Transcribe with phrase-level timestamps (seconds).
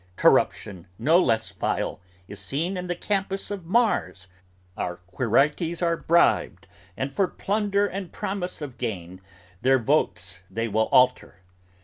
[0.15, 4.27] Corruption no less vile is seen in the campus of Mars,
[4.75, 6.65] Our quirites are bribed;
[6.97, 9.21] and for plunder and promise of gain
[9.61, 11.41] Their votes they will alter.